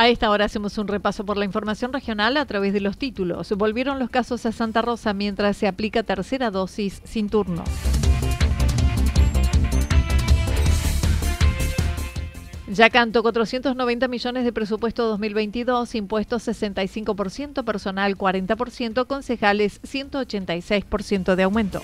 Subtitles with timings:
[0.00, 3.52] A esta hora hacemos un repaso por la información regional a través de los títulos.
[3.52, 7.64] Volvieron los casos a Santa Rosa mientras se aplica tercera dosis sin turno.
[12.68, 21.82] Ya canto 490 millones de presupuesto 2022, impuestos 65%, personal 40%, concejales 186% de aumento.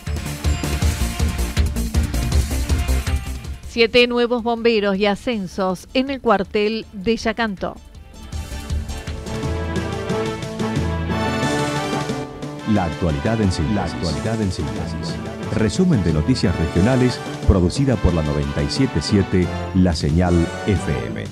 [3.69, 7.77] Siete nuevos bomberos y ascensos en el cuartel de Yacanto.
[12.73, 13.77] La actualidad en síntesis.
[13.77, 15.15] La actualidad en síntesis.
[15.55, 19.47] Resumen de noticias regionales producida por la 977
[19.77, 20.35] La Señal
[20.67, 21.25] FM.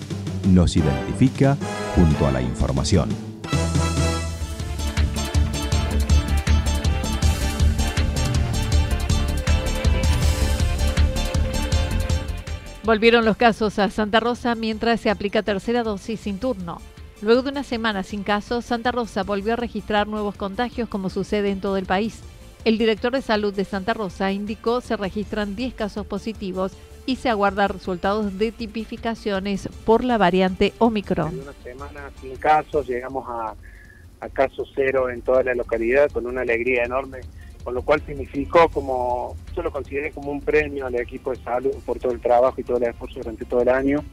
[0.53, 1.57] Nos identifica
[1.97, 3.09] junto a la información.
[12.85, 16.81] Volvieron los casos a Santa Rosa mientras se aplica tercera dosis sin turno.
[17.25, 21.49] Luego de una semana sin casos, Santa Rosa volvió a registrar nuevos contagios como sucede
[21.49, 22.21] en todo el país.
[22.67, 26.73] El director de salud de Santa Rosa indicó se registran 10 casos positivos
[27.07, 31.33] y se aguardan resultados de tipificaciones por la variante Omicron.
[31.33, 33.55] En una semana sin casos, llegamos a,
[34.21, 37.21] a caso cero en toda la localidad con una alegría enorme,
[37.63, 41.73] con lo cual significó como, yo lo consideré como un premio al equipo de salud
[41.87, 44.05] por todo el trabajo y todo el esfuerzo durante todo el año.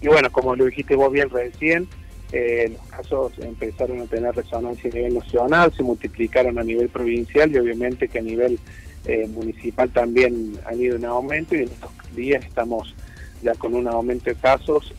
[0.00, 1.88] Y bueno, como lo dijiste vos bien recién,
[2.32, 7.50] eh, los casos empezaron a tener resonancia a nivel nacional, se multiplicaron a nivel provincial
[7.50, 8.58] y obviamente que a nivel
[9.06, 12.94] eh, municipal también han ido en aumento y en estos días estamos
[13.42, 14.92] ya con un aumento de casos,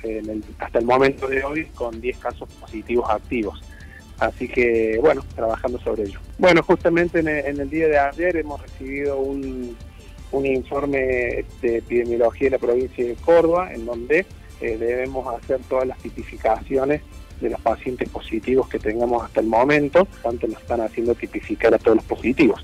[0.60, 3.62] hasta el momento de hoy con 10 casos positivos activos.
[4.18, 6.20] Así que bueno, trabajando sobre ello.
[6.38, 9.76] Bueno, justamente en el, día de ayer hemos recibido un,
[10.32, 14.26] un informe de epidemiología de la provincia de Córdoba, en donde
[14.62, 17.02] eh, debemos hacer todas las tipificaciones
[17.40, 21.78] de los pacientes positivos que tengamos hasta el momento, tanto nos están haciendo tipificar a
[21.78, 22.64] todos los positivos.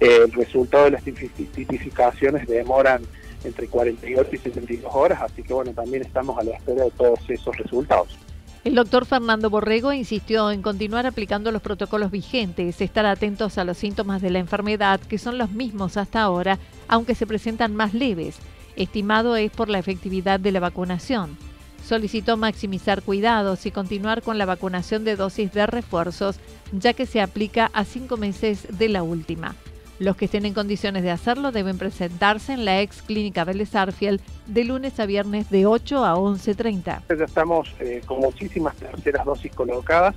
[0.00, 3.02] Eh, el resultado de las tipificaciones demoran
[3.44, 7.18] entre 48 y 72 horas, así que bueno, también estamos a la espera de todos
[7.28, 8.18] esos resultados.
[8.64, 13.76] El doctor Fernando Borrego insistió en continuar aplicando los protocolos vigentes, estar atentos a los
[13.76, 18.38] síntomas de la enfermedad, que son los mismos hasta ahora, aunque se presentan más leves
[18.76, 21.36] estimado es por la efectividad de la vacunación.
[21.84, 26.38] Solicitó maximizar cuidados y continuar con la vacunación de dosis de refuerzos,
[26.72, 29.56] ya que se aplica a cinco meses de la última.
[29.98, 34.20] Los que estén en condiciones de hacerlo deben presentarse en la ex clínica Vélez Arfiel
[34.46, 37.02] de lunes a viernes de 8 a 11.30.
[37.16, 40.16] Ya estamos eh, con muchísimas terceras dosis colocadas,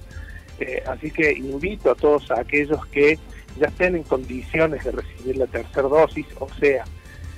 [0.60, 3.20] eh, así que invito a todos aquellos que
[3.60, 6.84] ya estén en condiciones de recibir la tercera dosis, o sea,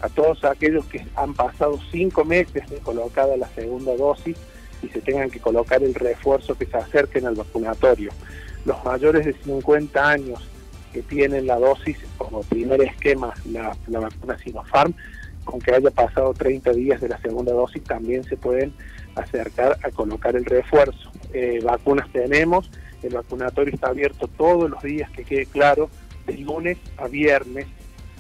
[0.02, 4.38] a todos aquellos que han pasado cinco meses de colocada la segunda dosis
[4.84, 8.12] y se tengan que colocar el refuerzo que se acerquen al vacunatorio.
[8.66, 10.48] Los mayores de 50 años
[10.94, 14.94] que tienen la dosis como primer esquema, la, vacuna Sinopharm,
[15.44, 18.74] con que haya pasado 30 días de la segunda dosis, también se pueden
[19.16, 21.12] acercar a colocar el refuerzo.
[21.34, 22.70] Eh, vacunas tenemos,
[23.02, 25.90] el vacunatorio está abierto todos los días, que quede claro,
[26.26, 27.68] de lunes a viernes,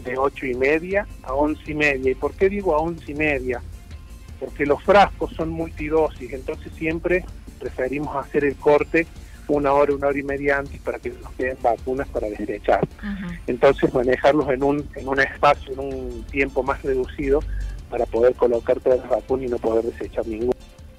[0.04, 2.12] de 8 y media a 11 y media.
[2.12, 3.62] ¿Y por qué digo a 11 y media?
[4.40, 7.26] Porque los frascos son multidosis, entonces siempre
[7.60, 9.08] preferimos hacer el corte
[9.48, 12.88] una hora, una hora y media antes para que nos queden vacunas para desechar.
[13.48, 17.42] Entonces manejarlos en un, en un espacio, en un tiempo más reducido
[17.90, 20.54] para poder colocar todas las vacunas y no poder desechar ninguna.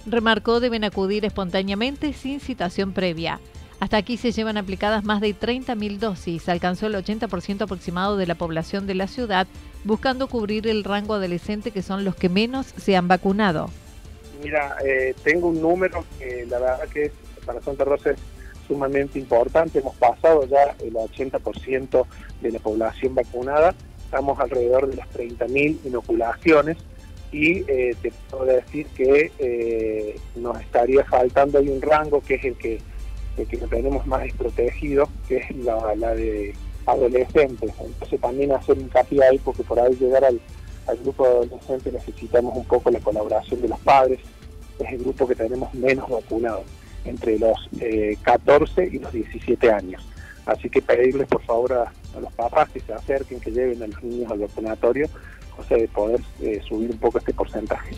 [0.06, 3.40] Remarcó deben acudir espontáneamente sin citación previa.
[3.80, 8.34] Hasta aquí se llevan aplicadas más de 30.000 dosis, alcanzó el 80% aproximado de la
[8.34, 9.46] población de la ciudad,
[9.84, 13.70] buscando cubrir el rango adolescente que son los que menos se han vacunado.
[14.42, 17.12] Mira, eh, tengo un número que la verdad que
[17.46, 18.18] para Santa Rosa es
[18.66, 22.04] sumamente importante, hemos pasado ya el 80%
[22.42, 26.78] de la población vacunada, estamos alrededor de las 30.000 inoculaciones
[27.30, 32.44] y eh, te puedo decir que eh, nos estaría faltando hay un rango que es
[32.44, 32.80] el que
[33.46, 36.54] que tenemos más desprotegido, que es la, de
[36.86, 37.72] adolescentes.
[37.80, 40.40] Entonces también hacer hincapié ahí porque por ahí llegar al,
[41.02, 44.20] grupo de adolescentes necesitamos un poco la colaboración de los padres,
[44.78, 46.64] es el grupo que tenemos menos vacunado,
[47.04, 47.58] entre los
[48.22, 50.02] 14 eh, y los 17 años.
[50.46, 54.02] Así que pedirles por favor a, los papás que se acerquen, que lleven a los
[54.02, 55.08] niños al vacunatorio,
[55.58, 57.94] o sea, de poder eh, subir un poco este porcentaje.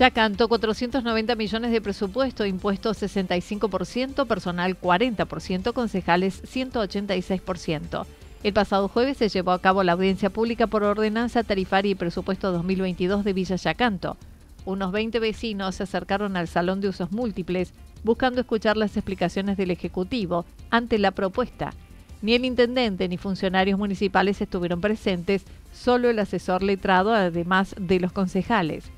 [0.00, 8.06] Ya cantó 490 millones de presupuesto, impuestos 65%, personal 40%, concejales 186%.
[8.42, 12.50] El pasado jueves se llevó a cabo la audiencia pública por ordenanza tarifaria y presupuesto
[12.50, 14.16] 2022 de Villa Yacanto.
[14.64, 19.70] Unos 20 vecinos se acercaron al salón de usos múltiples buscando escuchar las explicaciones del
[19.70, 21.74] Ejecutivo ante la propuesta.
[22.22, 25.44] Ni el intendente ni funcionarios municipales estuvieron presentes,
[25.74, 28.90] solo el asesor letrado, además de los concejales.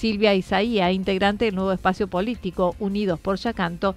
[0.00, 3.94] Silvia Isaía, integrante del nuevo espacio político Unidos por Yacanto,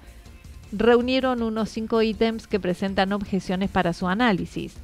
[0.70, 4.76] reunieron unos cinco ítems que presentan objeciones para su análisis.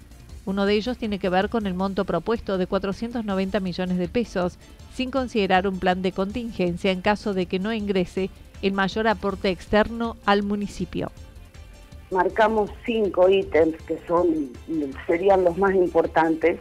[0.46, 4.56] Uno de ellos tiene que ver con el monto propuesto de 490 millones de pesos,
[4.94, 8.30] sin considerar un plan de contingencia en caso de que no ingrese
[8.62, 11.12] el mayor aporte externo al municipio.
[12.10, 14.48] Marcamos cinco ítems que son
[15.06, 16.60] serían los más importantes.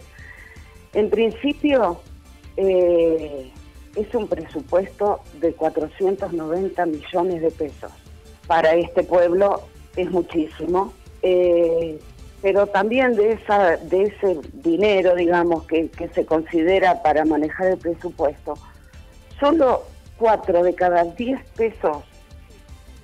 [0.91, 2.01] En principio,
[2.57, 3.53] eh,
[3.99, 7.91] es un presupuesto de 490 millones de pesos.
[8.47, 9.61] Para este pueblo
[9.95, 11.99] es muchísimo, eh,
[12.41, 18.53] pero también de, esa, de ese dinero, digamos, que, se considera para manejar el presupuesto,
[19.39, 19.83] solo
[20.17, 21.97] 4 de cada 10 pesos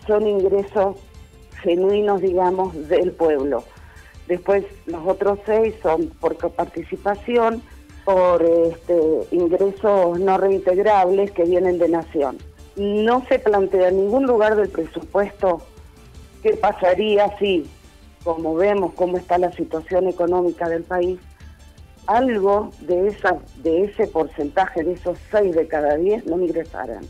[0.08, 0.98] son ingresos
[1.62, 3.64] genuinos, digamos, del pueblo.
[4.28, 7.62] Después los otros 6 son por participación,
[8.06, 12.38] por este, ingresos no reintegrables que vienen de Nación.
[12.78, 15.62] No se plantea en ningún lugar del presupuesto
[16.44, 17.66] qué pasaría si,
[18.24, 21.19] como vemos cómo está la situación económica del país,
[22.06, 27.04] algo de, esa, de ese porcentaje, de esos 6 de cada 10, no ingresaran.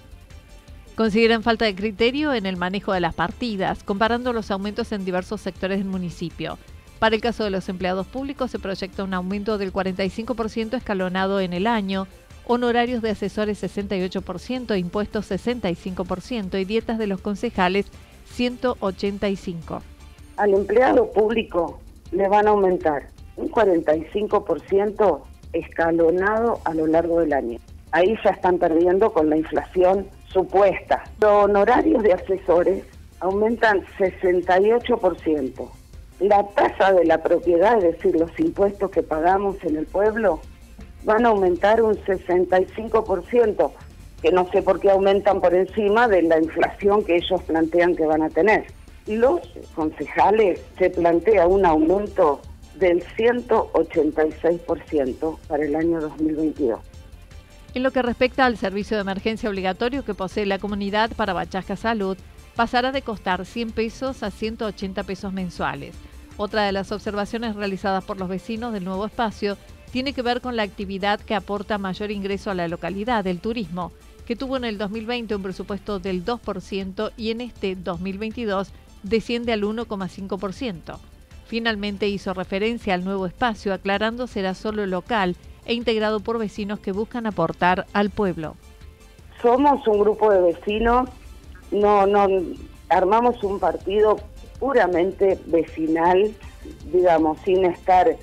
[0.95, 5.41] Consideran falta de criterio en el manejo de las partidas, comparando los aumentos en diversos
[5.41, 6.57] sectores del municipio.
[6.99, 11.53] Para el caso de los empleados públicos se proyecta un aumento del 45% escalonado en
[11.53, 12.07] el año,
[12.47, 17.87] honorarios de asesores 68%, impuestos 65% y dietas de los concejales
[18.37, 19.81] 185%.
[20.37, 21.79] Al empleado público
[22.11, 25.21] le van a aumentar un 45%
[25.53, 27.59] escalonado a lo largo del año.
[27.91, 31.03] Ahí ya están perdiendo con la inflación supuesta.
[31.19, 32.83] Los honorarios de asesores
[33.19, 35.69] aumentan 68%
[36.19, 40.41] la tasa de la propiedad, es decir, los impuestos que pagamos en el pueblo,
[41.03, 43.71] van a aumentar un 65%,
[44.21, 48.05] que no sé por qué aumentan por encima de la inflación que ellos plantean que
[48.05, 48.65] van a tener.
[49.07, 49.41] Los
[49.75, 52.39] concejales se plantea un aumento
[52.75, 56.79] del 186% para el año 2022.
[57.75, 61.75] En lo que respecta al servicio de emergencia obligatorio que posee la comunidad para Bachasca
[61.75, 62.17] Salud,
[62.55, 65.95] pasará de costar 100 pesos a 180 pesos mensuales.
[66.37, 69.57] Otra de las observaciones realizadas por los vecinos del nuevo espacio
[69.91, 73.91] tiene que ver con la actividad que aporta mayor ingreso a la localidad, el turismo,
[74.25, 78.71] que tuvo en el 2020 un presupuesto del 2% y en este 2022
[79.03, 80.97] desciende al 1,5%.
[81.45, 85.35] Finalmente hizo referencia al nuevo espacio aclarando será solo local
[85.65, 88.55] e integrado por vecinos que buscan aportar al pueblo.
[89.41, 91.09] Somos un grupo de vecinos
[91.71, 92.27] no, no,
[92.89, 94.17] armamos un partido
[94.59, 96.33] puramente vecinal,
[96.91, 98.15] digamos, sin estar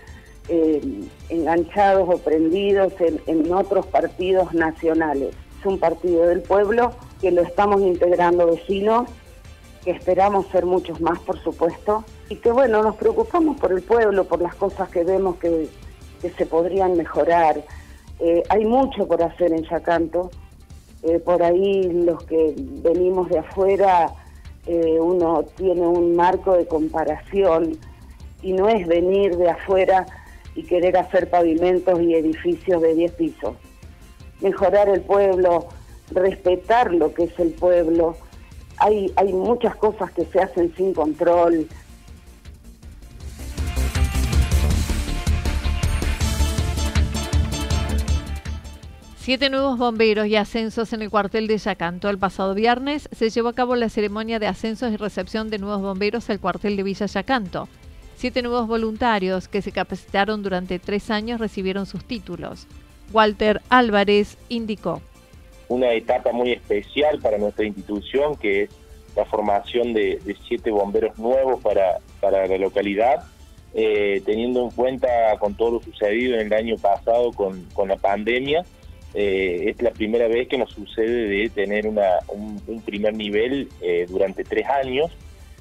[0.49, 5.35] eh, enganchados o prendidos en, otros partidos nacionales.
[5.61, 9.09] Es un partido del pueblo que lo estamos integrando vecinos,
[9.85, 14.25] que esperamos ser muchos más, por supuesto, y que bueno, nos preocupamos por el pueblo,
[14.25, 15.69] por las cosas que vemos que,
[16.21, 17.63] que se podrían mejorar.
[18.19, 20.31] Eh, hay mucho por hacer en Yacanto,
[21.03, 24.13] eh, por ahí los que venimos de afuera,
[24.67, 27.77] eh, uno tiene un marco de comparación
[28.43, 30.07] y no es venir de afuera
[30.55, 33.57] y querer hacer pavimentos y edificios de 10 pisos.
[34.41, 35.67] Mejorar el pueblo,
[36.11, 38.17] respetar lo que es el pueblo.
[38.79, 41.69] Hay, hay muchas cosas que se hacen sin control,
[49.23, 52.11] Siete nuevos bomberos y ascensos en el cuartel de Yacanto.
[52.11, 55.81] El pasado viernes se llevó a cabo la ceremonia de ascensos y recepción de nuevos
[55.81, 57.69] bomberos al cuartel de Villa Yacanto.
[58.17, 62.67] Siete nuevos voluntarios que se capacitaron durante tres años recibieron sus títulos.
[63.13, 65.01] Walter Álvarez indicó.
[65.69, 68.71] Una etapa muy especial para nuestra institución que es
[69.15, 73.23] la formación de, siete bomberos nuevos para, para la localidad,
[73.73, 77.97] eh, teniendo en cuenta con todo lo sucedido en el año pasado con, con la
[77.99, 78.65] pandemia
[79.15, 84.07] eh, es la primera vez que nos sucede de tener una, un, primer nivel eh,
[84.09, 85.11] durante tres años,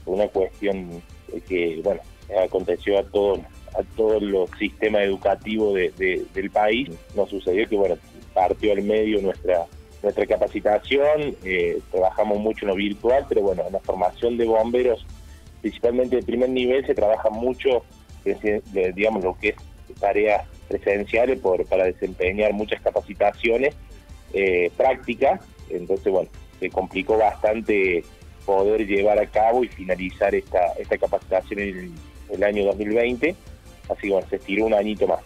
[0.06, 1.02] una cuestión
[1.48, 2.02] que, bueno,
[2.44, 3.42] aconteció a todo,
[3.78, 6.90] a todo el sistema educativo del país.
[7.16, 7.98] Nos sucedió que, bueno,
[8.34, 9.66] partió al medio nuestra
[10.04, 15.06] nuestra capacitación, eh, trabajamos mucho en lo virtual, pero bueno, en la formación de bomberos,
[15.62, 17.84] principalmente de primer nivel, se trabaja mucho,
[18.96, 19.56] digamos, lo que es
[20.00, 23.76] tareas presenciales por, para desempeñar muchas capacitaciones
[24.34, 25.42] eh, prácticas.
[25.70, 28.04] Entonces, bueno, se complicó bastante
[28.46, 31.94] poder llevar a cabo y finalizar esta, esta capacitación en
[32.30, 33.36] el, año 2020.
[33.90, 35.20] Así que bueno, se estiró un añito más.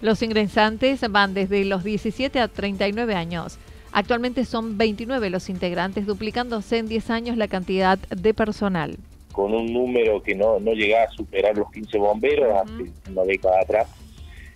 [0.00, 3.58] Los ingresantes van desde los 17 a 39 años.
[3.92, 8.96] Actualmente son 29 los integrantes, duplicándose en 10 años la cantidad de personal.
[9.32, 13.60] Con un número que no, no llega a superar los 15 bomberos hace una década
[13.60, 13.88] atrás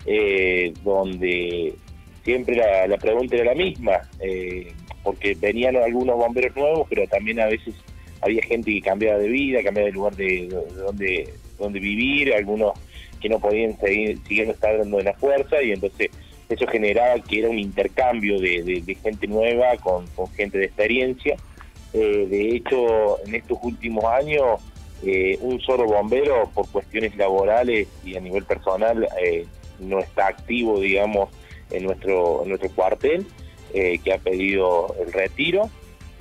[0.09, 1.73] eh, donde
[2.23, 4.71] siempre la, pregunta era la misma, eh,
[5.03, 7.75] porque venían algunos bomberos nuevos, pero también a veces
[8.21, 12.71] había gente que cambiaba de vida, cambiaba de lugar de, donde, donde vivir, algunos
[13.19, 16.09] que no podían seguir siguiendo estando en la fuerza, y entonces
[16.47, 20.05] eso generaba que era un intercambio de, gente nueva con,
[20.37, 21.35] gente de experiencia.
[21.93, 24.61] Eh, de hecho, en estos últimos años,
[25.41, 29.05] un solo bombero, por cuestiones laborales y a nivel personal,
[29.79, 31.29] no está activo, digamos,
[31.71, 33.25] en nuestro, en nuestro cuartel,
[33.73, 35.69] eh, que ha pedido el retiro,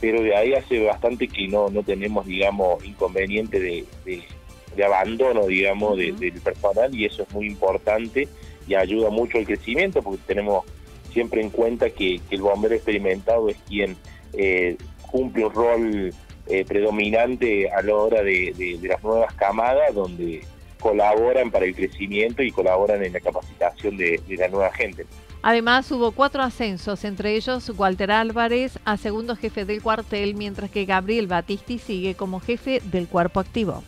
[0.00, 5.96] pero de ahí hace bastante que no, no tenemos, digamos, inconveniente de, de, abandono, digamos,
[5.96, 8.28] del personal y eso es muy importante
[8.68, 10.64] y ayuda mucho al crecimiento porque tenemos
[11.12, 13.96] siempre en cuenta que, el bombero experimentado es quien
[14.34, 14.76] eh,
[15.10, 16.14] cumple un rol
[16.48, 20.42] eh, predominante a la hora de, de las nuevas camadas donde
[20.86, 25.04] colaboran para el crecimiento y colaboran en la capacitación de, la nueva gente.
[25.42, 30.84] Además, hubo cuatro ascensos, entre ellos Walter Álvarez a segundo jefe del cuartel, mientras que
[30.84, 33.82] Gabriel Batisti sigue como jefe del cuerpo activo.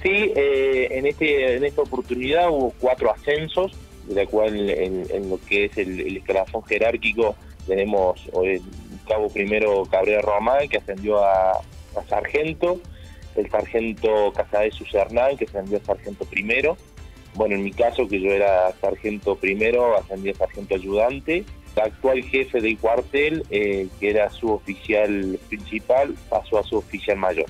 [0.00, 3.72] Sí, eh, en, este, en esta oportunidad hubo cuatro ascensos,
[4.06, 7.34] de la cual en, lo que es el, escalafón jerárquico
[7.66, 8.60] tenemos el
[9.08, 12.80] cabo primero Cabrera Román, que ascendió a, a sargento,
[13.36, 16.76] el sargento Casadesus Hernán, que ascendió a sargento primero.
[17.34, 21.44] Bueno, en mi caso, que yo era sargento primero, ascendí a sargento ayudante.
[21.76, 27.16] El actual jefe del cuartel, eh, que era su oficial principal, pasó a su oficial
[27.16, 27.46] mayor.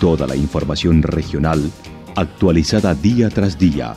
[0.00, 1.70] Toda la información regional
[2.16, 3.96] actualizada día tras día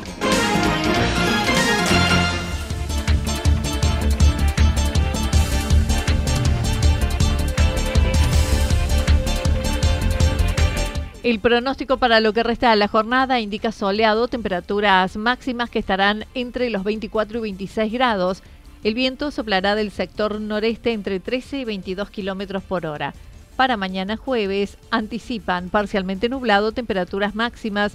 [11.31, 16.25] El pronóstico para lo que resta de la jornada indica soleado, temperaturas máximas que estarán
[16.33, 18.43] entre los 24 y 26 grados.
[18.83, 23.13] El viento soplará del sector noreste entre 13 y 22 kilómetros por hora.
[23.55, 27.93] Para mañana jueves anticipan parcialmente nublado, temperaturas máximas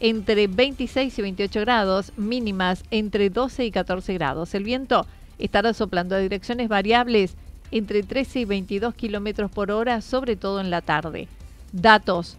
[0.00, 4.54] entre 26 y 28 grados, mínimas entre 12 y 14 grados.
[4.54, 5.06] El viento
[5.38, 7.34] estará soplando a direcciones variables
[7.70, 11.28] entre 13 y 22 kilómetros por hora, sobre todo en la tarde.
[11.70, 12.38] Datos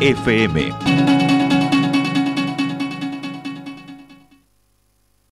[0.00, 1.17] FM.